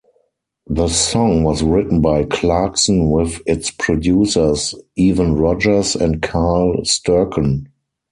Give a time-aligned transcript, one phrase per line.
[0.65, 7.67] The song was written by Clarkson with its producers Evan Rogers and Carl Sturken.